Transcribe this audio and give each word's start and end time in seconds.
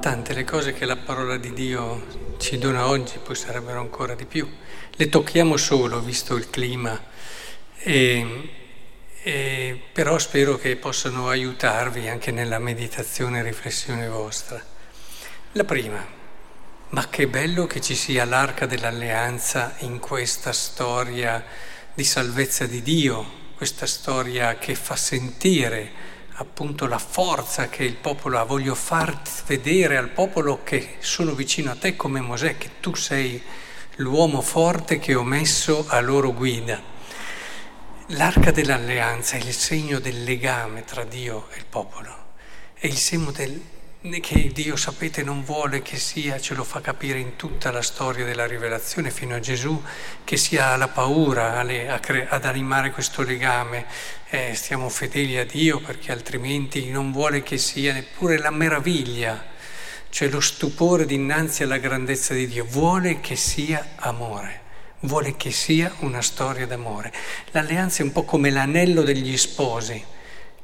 tante 0.00 0.32
le 0.32 0.44
cose 0.44 0.72
che 0.72 0.84
la 0.84 0.96
parola 0.96 1.36
di 1.36 1.52
Dio 1.52 2.36
ci 2.38 2.56
dona 2.58 2.86
oggi, 2.86 3.18
poi 3.22 3.34
sarebbero 3.34 3.80
ancora 3.80 4.14
di 4.14 4.26
più. 4.26 4.48
Le 4.90 5.08
tocchiamo 5.08 5.56
solo, 5.56 6.00
visto 6.00 6.36
il 6.36 6.50
clima, 6.50 7.00
e, 7.78 8.50
e, 9.22 9.82
però 9.92 10.18
spero 10.18 10.56
che 10.56 10.76
possano 10.76 11.28
aiutarvi 11.28 12.08
anche 12.08 12.30
nella 12.30 12.58
meditazione 12.58 13.40
e 13.40 13.42
riflessione 13.42 14.08
vostra. 14.08 14.62
La 15.52 15.64
prima, 15.64 16.06
ma 16.90 17.08
che 17.08 17.26
bello 17.26 17.66
che 17.66 17.80
ci 17.80 17.94
sia 17.94 18.24
l'arca 18.24 18.66
dell'alleanza 18.66 19.74
in 19.78 19.98
questa 19.98 20.52
storia 20.52 21.44
di 21.92 22.04
salvezza 22.04 22.66
di 22.66 22.82
Dio, 22.82 23.26
questa 23.56 23.86
storia 23.86 24.56
che 24.58 24.76
fa 24.76 24.94
sentire 24.94 26.16
appunto 26.40 26.86
la 26.86 26.98
forza 26.98 27.68
che 27.68 27.84
il 27.84 27.96
popolo 27.96 28.38
ha. 28.38 28.44
Voglio 28.44 28.74
far 28.74 29.20
vedere 29.46 29.96
al 29.96 30.08
popolo 30.10 30.62
che 30.62 30.96
sono 31.00 31.32
vicino 31.32 31.70
a 31.70 31.76
te 31.76 31.96
come 31.96 32.20
Mosè, 32.20 32.56
che 32.58 32.80
tu 32.80 32.94
sei 32.94 33.42
l'uomo 33.96 34.40
forte 34.40 34.98
che 34.98 35.14
ho 35.14 35.24
messo 35.24 35.84
a 35.88 36.00
loro 36.00 36.32
guida. 36.32 36.80
L'arca 38.12 38.50
dell'alleanza 38.50 39.36
è 39.36 39.40
il 39.40 39.52
segno 39.52 39.98
del 39.98 40.24
legame 40.24 40.84
tra 40.84 41.04
Dio 41.04 41.48
e 41.52 41.58
il 41.58 41.66
popolo, 41.68 42.16
è 42.74 42.86
il 42.86 42.96
segno 42.96 43.30
del, 43.32 43.60
che 44.20 44.50
Dio, 44.54 44.76
sapete, 44.76 45.24
non 45.24 45.42
vuole 45.42 45.82
che 45.82 45.96
sia, 45.96 46.40
ce 46.40 46.54
lo 46.54 46.62
fa 46.62 46.80
capire 46.80 47.18
in 47.18 47.34
tutta 47.34 47.72
la 47.72 47.82
storia 47.82 48.24
della 48.24 48.46
rivelazione 48.46 49.10
fino 49.10 49.34
a 49.34 49.40
Gesù, 49.40 49.82
che 50.22 50.36
sia 50.36 50.76
la 50.76 50.86
paura 50.86 51.58
ad 51.58 52.44
animare 52.44 52.92
questo 52.92 53.22
legame, 53.22 53.86
eh, 54.30 54.54
stiamo 54.54 54.88
fedeli 54.88 55.36
a 55.36 55.44
Dio 55.44 55.80
perché 55.80 56.12
altrimenti 56.12 56.90
non 56.90 57.10
vuole 57.10 57.42
che 57.42 57.58
sia 57.58 57.92
neppure 57.92 58.38
la 58.38 58.50
meraviglia, 58.50 59.44
cioè 60.10 60.28
lo 60.28 60.40
stupore 60.40 61.04
dinanzi 61.04 61.64
alla 61.64 61.78
grandezza 61.78 62.34
di 62.34 62.46
Dio, 62.46 62.64
vuole 62.64 63.18
che 63.20 63.34
sia 63.34 63.94
amore 63.96 64.66
vuole 65.02 65.36
che 65.36 65.52
sia 65.52 65.94
una 66.00 66.20
storia 66.20 66.66
d'amore. 66.66 67.12
L'alleanza 67.52 68.02
è 68.02 68.04
un 68.04 68.10
po' 68.10 68.24
come 68.24 68.50
l'anello 68.50 69.02
degli 69.02 69.36
sposi 69.36 70.04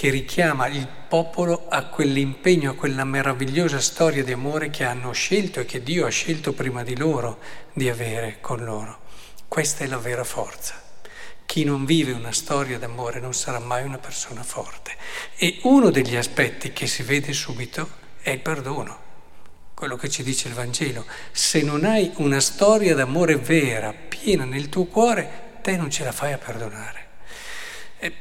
che 0.00 0.08
richiama 0.08 0.66
il 0.66 0.88
popolo 1.08 1.66
a 1.68 1.84
quell'impegno, 1.84 2.70
a 2.70 2.74
quella 2.74 3.04
meravigliosa 3.04 3.80
storia 3.80 4.24
di 4.24 4.32
amore 4.32 4.70
che 4.70 4.82
hanno 4.82 5.12
scelto 5.12 5.60
e 5.60 5.66
che 5.66 5.82
Dio 5.82 6.06
ha 6.06 6.08
scelto 6.08 6.54
prima 6.54 6.82
di 6.82 6.96
loro 6.96 7.38
di 7.74 7.86
avere 7.86 8.38
con 8.40 8.64
loro. 8.64 9.00
Questa 9.46 9.84
è 9.84 9.86
la 9.86 9.98
vera 9.98 10.24
forza. 10.24 10.82
Chi 11.44 11.64
non 11.64 11.84
vive 11.84 12.12
una 12.12 12.32
storia 12.32 12.78
d'amore 12.78 13.20
non 13.20 13.34
sarà 13.34 13.58
mai 13.58 13.84
una 13.84 13.98
persona 13.98 14.42
forte. 14.42 14.92
E 15.36 15.58
uno 15.64 15.90
degli 15.90 16.16
aspetti 16.16 16.72
che 16.72 16.86
si 16.86 17.02
vede 17.02 17.34
subito 17.34 17.90
è 18.22 18.30
il 18.30 18.40
perdono, 18.40 18.98
quello 19.74 19.96
che 19.96 20.08
ci 20.08 20.22
dice 20.22 20.48
il 20.48 20.54
Vangelo. 20.54 21.04
Se 21.30 21.60
non 21.60 21.84
hai 21.84 22.10
una 22.14 22.40
storia 22.40 22.94
d'amore 22.94 23.36
vera, 23.36 23.92
piena 23.92 24.46
nel 24.46 24.70
tuo 24.70 24.86
cuore, 24.86 25.58
te 25.60 25.76
non 25.76 25.90
ce 25.90 26.04
la 26.04 26.12
fai 26.12 26.32
a 26.32 26.38
perdonare 26.38 27.08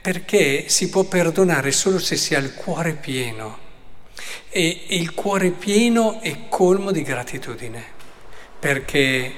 perché 0.00 0.68
si 0.68 0.88
può 0.88 1.04
perdonare 1.04 1.70
solo 1.70 1.98
se 1.98 2.16
si 2.16 2.34
ha 2.34 2.38
il 2.38 2.54
cuore 2.54 2.94
pieno. 2.94 3.68
E 4.48 4.86
il 4.88 5.14
cuore 5.14 5.50
pieno 5.50 6.20
è 6.20 6.48
colmo 6.48 6.90
di 6.90 7.02
gratitudine, 7.02 7.84
perché 8.58 8.98
eh, 8.98 9.34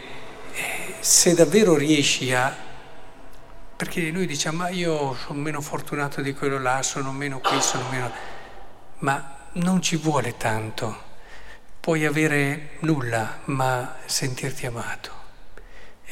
se 1.00 1.34
davvero 1.34 1.76
riesci 1.76 2.32
a... 2.32 2.54
perché 3.76 4.10
noi 4.10 4.26
diciamo 4.26 4.58
ma 4.58 4.68
io 4.70 5.14
sono 5.14 5.38
meno 5.40 5.60
fortunato 5.60 6.22
di 6.22 6.32
quello 6.32 6.58
là, 6.58 6.82
sono 6.82 7.12
meno 7.12 7.40
qui, 7.40 7.60
sono 7.60 7.88
meno... 7.90 8.10
ma 9.00 9.36
non 9.54 9.82
ci 9.82 9.96
vuole 9.96 10.36
tanto, 10.38 11.10
puoi 11.78 12.06
avere 12.06 12.76
nulla 12.80 13.40
ma 13.44 13.96
sentirti 14.06 14.64
amato. 14.64 15.21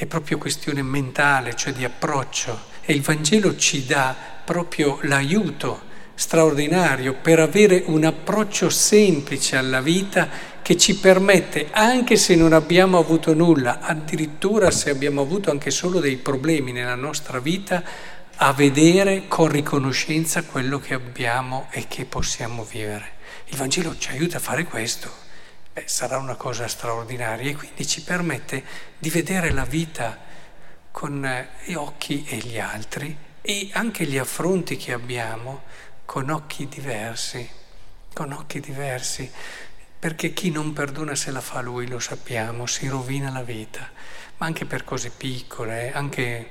È 0.00 0.06
proprio 0.06 0.38
questione 0.38 0.80
mentale, 0.80 1.54
cioè 1.54 1.74
di 1.74 1.84
approccio. 1.84 2.58
E 2.80 2.94
il 2.94 3.02
Vangelo 3.02 3.54
ci 3.56 3.84
dà 3.84 4.16
proprio 4.42 4.98
l'aiuto 5.02 5.82
straordinario 6.14 7.16
per 7.20 7.38
avere 7.38 7.82
un 7.84 8.04
approccio 8.04 8.70
semplice 8.70 9.56
alla 9.56 9.82
vita 9.82 10.26
che 10.62 10.78
ci 10.78 10.96
permette, 10.96 11.68
anche 11.70 12.16
se 12.16 12.34
non 12.34 12.54
abbiamo 12.54 12.96
avuto 12.96 13.34
nulla, 13.34 13.80
addirittura 13.80 14.70
se 14.70 14.88
abbiamo 14.88 15.20
avuto 15.20 15.50
anche 15.50 15.70
solo 15.70 16.00
dei 16.00 16.16
problemi 16.16 16.72
nella 16.72 16.94
nostra 16.94 17.38
vita, 17.38 17.82
a 18.36 18.54
vedere 18.54 19.28
con 19.28 19.48
riconoscenza 19.48 20.44
quello 20.44 20.80
che 20.80 20.94
abbiamo 20.94 21.68
e 21.72 21.84
che 21.88 22.06
possiamo 22.06 22.64
vivere. 22.64 23.18
Il 23.48 23.58
Vangelo 23.58 23.94
ci 23.98 24.08
aiuta 24.08 24.38
a 24.38 24.40
fare 24.40 24.64
questo. 24.64 25.28
Beh, 25.72 25.84
sarà 25.86 26.16
una 26.16 26.34
cosa 26.34 26.66
straordinaria 26.66 27.50
e 27.50 27.54
quindi 27.54 27.86
ci 27.86 28.02
permette 28.02 28.64
di 28.98 29.08
vedere 29.08 29.52
la 29.52 29.64
vita 29.64 30.18
con 30.90 31.48
gli 31.64 31.74
occhi 31.74 32.24
e 32.24 32.38
gli 32.38 32.58
altri 32.58 33.16
e 33.40 33.70
anche 33.72 34.04
gli 34.04 34.18
affronti 34.18 34.76
che 34.76 34.92
abbiamo 34.92 35.62
con 36.04 36.28
occhi 36.28 36.66
diversi, 36.66 37.48
con 38.12 38.32
occhi 38.32 38.58
diversi, 38.58 39.30
perché 39.96 40.32
chi 40.32 40.50
non 40.50 40.72
perdona 40.72 41.14
se 41.14 41.30
la 41.30 41.40
fa 41.40 41.60
lui, 41.60 41.86
lo 41.86 42.00
sappiamo, 42.00 42.66
si 42.66 42.88
rovina 42.88 43.30
la 43.30 43.42
vita, 43.42 43.88
ma 44.38 44.46
anche 44.46 44.64
per 44.64 44.82
cose 44.82 45.10
piccole, 45.10 45.86
eh, 45.86 45.92
anche 45.94 46.50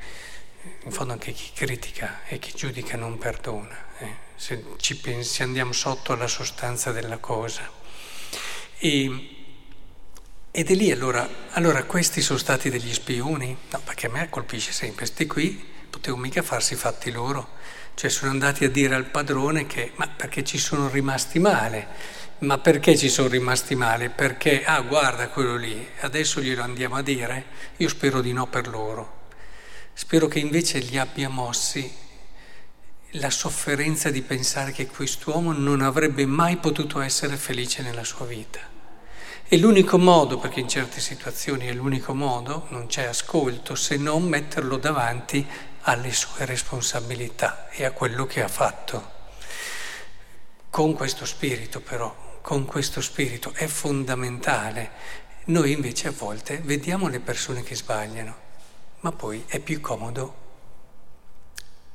in 0.83 0.91
fondo 0.91 1.11
anche 1.11 1.33
chi 1.33 1.51
critica 1.53 2.21
e 2.25 2.39
chi 2.39 2.53
giudica 2.55 2.95
non 2.95 3.17
perdona, 3.17 3.75
eh, 3.97 4.15
se 4.37 4.63
ci 4.77 4.95
pensi 4.97 5.43
andiamo 5.43 5.73
sotto 5.73 6.13
alla 6.13 6.27
sostanza 6.27 6.93
della 6.93 7.17
cosa. 7.17 7.78
E, 8.81 9.35
ed 10.51 10.71
è 10.71 10.73
lì 10.73 10.89
allora, 10.89 11.27
allora 11.51 11.83
questi 11.83 12.21
sono 12.21 12.39
stati 12.39 12.69
degli 12.69 12.93
spioni? 12.93 13.55
No, 13.71 13.81
perché 13.83 14.07
a 14.07 14.09
me 14.09 14.29
colpisce 14.29 14.71
sempre, 14.71 15.05
sti 15.05 15.27
qui 15.27 15.67
potevo 15.89 16.15
mica 16.15 16.41
farsi 16.41 16.75
fatti 16.75 17.11
loro. 17.11 17.57
Cioè 17.93 18.09
sono 18.09 18.31
andati 18.31 18.63
a 18.63 18.69
dire 18.69 18.95
al 18.95 19.03
padrone 19.03 19.67
che, 19.67 19.91
ma 19.95 20.07
perché 20.07 20.45
ci 20.45 20.57
sono 20.57 20.87
rimasti 20.87 21.39
male? 21.39 21.87
Ma 22.39 22.57
perché 22.57 22.97
ci 22.97 23.09
sono 23.09 23.27
rimasti 23.27 23.75
male? 23.75 24.09
Perché, 24.09 24.63
ah 24.63 24.79
guarda 24.79 25.27
quello 25.27 25.57
lì, 25.57 25.85
adesso 25.99 26.39
glielo 26.39 26.61
andiamo 26.61 26.95
a 26.95 27.01
dire? 27.01 27.47
Io 27.77 27.89
spero 27.89 28.21
di 28.21 28.31
no 28.31 28.47
per 28.47 28.69
loro. 28.69 29.27
Spero 29.91 30.27
che 30.27 30.39
invece 30.39 30.79
li 30.79 30.97
abbia 30.97 31.27
mossi 31.27 31.93
la 33.13 33.31
sofferenza 33.31 34.11
di 34.11 34.21
pensare 34.21 34.71
che 34.71 34.85
quest'uomo 34.85 35.51
non 35.51 35.81
avrebbe 35.81 36.27
mai 36.27 36.57
potuto 36.57 36.99
essere 37.01 37.37
felice 37.37 37.81
nella 37.81 38.03
sua 38.03 38.27
vita. 38.27 38.59
E 39.47 39.57
l'unico 39.57 39.97
modo, 39.97 40.37
perché 40.37 40.59
in 40.59 40.69
certe 40.69 40.99
situazioni 40.99 41.65
è 41.65 41.73
l'unico 41.73 42.13
modo, 42.13 42.67
non 42.69 42.85
c'è 42.85 43.05
ascolto, 43.05 43.73
se 43.73 43.97
non 43.97 44.25
metterlo 44.25 44.77
davanti 44.77 45.43
alle 45.81 46.13
sue 46.13 46.45
responsabilità 46.45 47.67
e 47.71 47.83
a 47.83 47.91
quello 47.91 48.27
che 48.27 48.43
ha 48.43 48.47
fatto. 48.47 49.17
Con 50.69 50.93
questo 50.93 51.25
spirito 51.25 51.81
però, 51.81 52.37
con 52.41 52.65
questo 52.65 53.01
spirito 53.01 53.53
è 53.55 53.65
fondamentale. 53.65 54.91
Noi 55.45 55.71
invece 55.71 56.09
a 56.09 56.13
volte 56.15 56.59
vediamo 56.63 57.07
le 57.07 57.19
persone 57.19 57.63
che 57.63 57.75
sbagliano, 57.75 58.35
ma 58.99 59.11
poi 59.11 59.45
è 59.47 59.57
più 59.57 59.81
comodo 59.81 60.48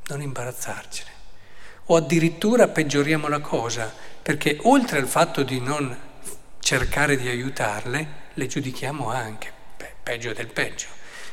non 0.08 0.22
imbarazzarcene. 0.22 1.10
O 1.86 1.96
addirittura 1.96 2.68
peggioriamo 2.68 3.28
la 3.28 3.40
cosa, 3.40 3.92
perché 4.22 4.58
oltre 4.62 4.98
al 4.98 5.06
fatto 5.06 5.42
di 5.42 5.60
non 5.60 5.96
cercare 6.58 7.16
di 7.16 7.28
aiutarle, 7.28 8.22
le 8.34 8.46
giudichiamo 8.46 9.10
anche, 9.10 9.52
Beh, 9.76 9.92
peggio 10.02 10.32
del 10.32 10.48
peggio, 10.48 10.86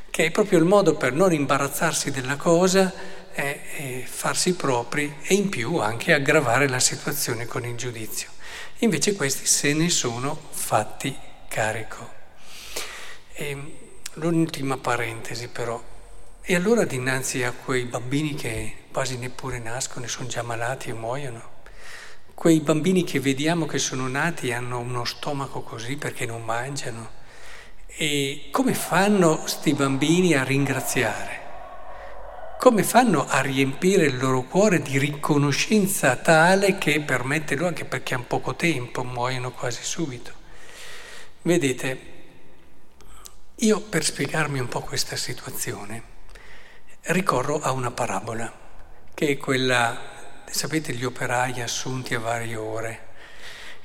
che 0.10 0.26
è 0.26 0.32
proprio 0.32 0.60
il 0.60 0.66
modo 0.66 0.96
per 0.96 1.14
non 1.14 1.32
imbarazzarsi 1.32 2.12
della 2.12 2.36
cosa 2.36 2.94
e 3.34 4.06
farsi 4.06 4.56
propri 4.56 5.16
e 5.24 5.36
in 5.36 5.48
più 5.48 5.78
anche 5.78 6.14
aggravare 6.14 6.68
la 6.68 6.80
situazione 6.80 7.46
con 7.46 7.66
il 7.66 7.76
giudizio. 7.76 8.28
Invece 8.80 9.16
questi 9.16 9.46
se 9.46 9.74
ne 9.74 9.90
sono 9.90 10.38
fatti 10.52 11.18
carico. 11.48 12.20
E 13.34 13.78
l'ultima 14.16 14.78
parentesi 14.78 15.48
però, 15.48 15.82
e 16.44 16.56
allora 16.56 16.86
dinanzi 16.86 17.44
a 17.44 17.52
quei 17.52 17.86
bambini 17.86 18.34
che 18.34 18.86
quasi 18.92 19.18
neppure 19.18 19.60
nascono 19.60 20.06
e 20.06 20.10
sono 20.10 20.28
già 20.28 20.42
malati 20.42 20.90
e 20.90 20.94
muoiono, 20.94 21.50
quei 22.34 22.62
bambini 22.62 23.04
che 23.04 23.20
vediamo 23.20 23.68
che 23.68 23.78
sono 23.78 24.08
nati 24.08 24.48
e 24.48 24.54
hanno 24.54 24.80
uno 24.80 25.06
stomaco 25.06 25.62
così 25.62 25.98
perché 25.98 26.26
non 26.26 26.44
mangiano. 26.44 27.20
E 27.86 28.48
come 28.52 28.74
fanno 28.74 29.38
questi 29.38 29.74
bambini 29.74 30.34
a 30.34 30.44
ringraziare? 30.44 31.40
Come 32.58 32.82
fanno 32.82 33.28
a 33.28 33.42
riempire 33.42 34.06
il 34.06 34.18
loro 34.18 34.42
cuore 34.42 34.82
di 34.82 34.98
riconoscenza 34.98 36.16
tale 36.16 36.80
che 36.80 37.02
permette 37.02 37.54
loro, 37.54 37.68
anche 37.68 37.86
perché 37.86 38.16
hanno 38.16 38.26
poco 38.28 38.56
tempo, 38.56 39.04
muoiono 39.04 39.52
quasi 39.52 39.84
subito? 39.84 40.32
Vedete, 41.44 42.00
io 43.58 43.80
per 43.82 44.04
spiegarmi 44.04 44.60
un 44.60 44.68
po' 44.68 44.82
questa 44.82 45.16
situazione 45.16 46.11
ricorro 47.04 47.60
a 47.60 47.72
una 47.72 47.92
parabola, 47.92 48.52
che 49.14 49.28
è 49.30 49.38
quella 49.38 50.10
sapete 50.46 50.94
gli 50.94 51.04
operai 51.04 51.62
assunti 51.62 52.14
a 52.14 52.20
varie 52.20 52.56
ore, 52.56 53.08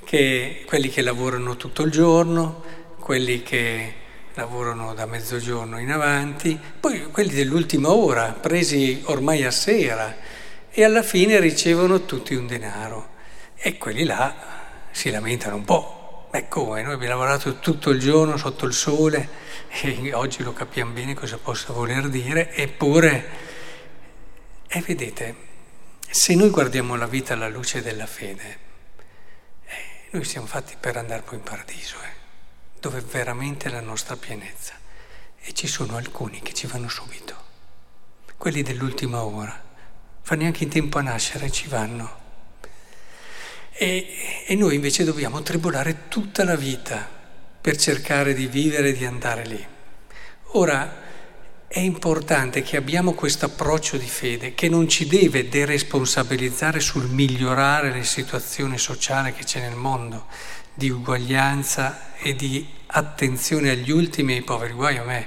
che 0.04 0.64
quelli 0.66 0.88
che 0.88 1.00
lavorano 1.00 1.56
tutto 1.56 1.82
il 1.82 1.90
giorno, 1.90 2.62
quelli 2.98 3.42
che 3.42 3.94
lavorano 4.34 4.92
da 4.92 5.06
mezzogiorno 5.06 5.78
in 5.78 5.90
avanti, 5.90 6.58
poi 6.78 7.10
quelli 7.10 7.32
dell'ultima 7.32 7.90
ora, 7.90 8.32
presi 8.32 9.02
ormai 9.06 9.44
a 9.44 9.50
sera, 9.50 10.14
e 10.70 10.84
alla 10.84 11.02
fine 11.02 11.40
ricevono 11.40 12.04
tutti 12.04 12.34
un 12.34 12.46
denaro. 12.46 13.14
E 13.56 13.78
quelli 13.78 14.04
là 14.04 14.34
si 14.90 15.10
lamentano 15.10 15.56
un 15.56 15.64
po'. 15.64 15.95
Beh, 16.36 16.48
come? 16.48 16.82
Noi 16.82 16.92
abbiamo 16.92 17.14
lavorato 17.14 17.60
tutto 17.60 17.88
il 17.88 17.98
giorno 17.98 18.36
sotto 18.36 18.66
il 18.66 18.74
sole 18.74 19.26
e 19.70 20.12
oggi 20.12 20.42
lo 20.42 20.52
capiamo 20.52 20.92
bene 20.92 21.14
cosa 21.14 21.38
possa 21.38 21.72
voler 21.72 22.10
dire, 22.10 22.52
eppure, 22.54 23.30
e 24.66 24.80
vedete, 24.82 25.34
se 26.06 26.34
noi 26.34 26.50
guardiamo 26.50 26.94
la 26.94 27.06
vita 27.06 27.32
alla 27.32 27.48
luce 27.48 27.80
della 27.80 28.04
fede, 28.04 28.58
eh, 29.64 30.08
noi 30.10 30.24
siamo 30.24 30.46
fatti 30.46 30.76
per 30.78 30.98
andare 30.98 31.22
poi 31.22 31.38
in 31.38 31.42
paradiso, 31.42 31.96
eh, 32.02 32.12
dove 32.80 33.00
veramente 33.00 33.68
è 33.68 33.72
la 33.72 33.80
nostra 33.80 34.16
pienezza. 34.16 34.74
E 35.40 35.54
ci 35.54 35.66
sono 35.66 35.96
alcuni 35.96 36.42
che 36.42 36.52
ci 36.52 36.66
vanno 36.66 36.90
subito, 36.90 37.34
quelli 38.36 38.60
dell'ultima 38.60 39.24
ora, 39.24 39.58
fanno 40.20 40.42
neanche 40.42 40.64
in 40.64 40.68
tempo 40.68 40.98
a 40.98 41.02
nascere, 41.02 41.50
ci 41.50 41.66
vanno. 41.66 42.24
E, 43.78 44.44
e 44.46 44.54
noi 44.54 44.74
invece 44.74 45.04
dobbiamo 45.04 45.42
tribolare 45.42 46.08
tutta 46.08 46.44
la 46.44 46.56
vita 46.56 47.06
per 47.60 47.76
cercare 47.76 48.32
di 48.32 48.46
vivere 48.46 48.88
e 48.88 48.92
di 48.94 49.04
andare 49.04 49.44
lì. 49.44 49.66
Ora, 50.52 51.04
è 51.68 51.80
importante 51.80 52.62
che 52.62 52.78
abbiamo 52.78 53.12
questo 53.12 53.44
approccio 53.44 53.98
di 53.98 54.06
fede 54.06 54.54
che 54.54 54.70
non 54.70 54.88
ci 54.88 55.06
deve 55.06 55.48
deresponsabilizzare 55.48 56.80
sul 56.80 57.10
migliorare 57.10 57.92
le 57.92 58.04
situazioni 58.04 58.78
sociali 58.78 59.34
che 59.34 59.44
c'è 59.44 59.60
nel 59.60 59.74
mondo, 59.74 60.26
di 60.72 60.88
uguaglianza 60.88 62.14
e 62.16 62.34
di 62.34 62.66
attenzione 62.86 63.68
agli 63.68 63.90
ultimi 63.90 64.32
e 64.32 64.36
ai 64.36 64.42
poveri, 64.42 64.72
guai 64.72 64.96
a 64.96 65.04
me, 65.04 65.26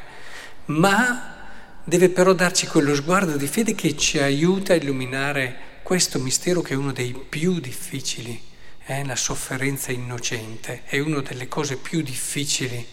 ma 0.65 1.35
deve 1.83 2.09
però 2.09 2.33
darci 2.33 2.65
quello 2.65 2.95
sguardo 2.95 3.37
di 3.37 3.47
fede 3.47 3.75
che 3.75 3.95
ci 3.95 4.17
aiuta 4.17 4.73
a 4.73 4.77
illuminare 4.77 5.67
questo 5.89 6.19
mistero 6.19 6.61
che 6.61 6.75
è 6.75 6.77
uno 6.77 6.91
dei 6.91 7.13
più 7.13 7.59
difficili, 7.59 8.39
eh? 8.85 9.03
la 9.05 9.15
sofferenza 9.15 9.91
innocente, 9.91 10.83
è 10.85 10.99
una 10.99 11.21
delle 11.21 11.47
cose 11.47 11.77
più 11.77 12.03
difficili 12.03 12.85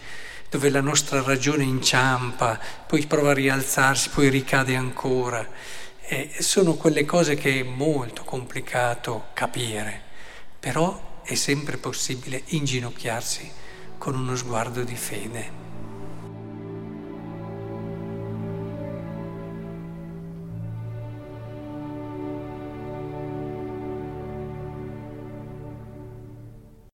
dove 0.49 0.71
la 0.71 0.81
nostra 0.81 1.21
ragione 1.21 1.63
inciampa, 1.63 2.59
poi 2.87 3.05
prova 3.05 3.33
a 3.33 3.35
rialzarsi, 3.35 4.09
poi 4.09 4.31
ricade 4.31 4.77
ancora. 4.77 5.47
E 6.01 6.37
sono 6.39 6.73
quelle 6.77 7.05
cose 7.05 7.35
che 7.35 7.61
è 7.61 7.63
molto 7.65 8.25
complicato 8.25 9.27
capire, 9.35 10.01
però 10.59 11.21
è 11.23 11.35
sempre 11.35 11.77
possibile 11.77 12.45
inginocchiarsi 12.47 13.53
con 13.99 14.15
uno 14.15 14.35
sguardo 14.37 14.83
di 14.85 14.97
fede. 14.97 15.76